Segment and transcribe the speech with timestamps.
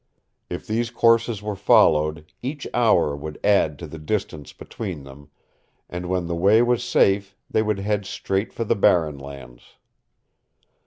[0.49, 5.29] If these courses were followed, each hour would add to the distance between them,
[5.91, 9.75] and when the way was safe they would head straight for the Barren Lands.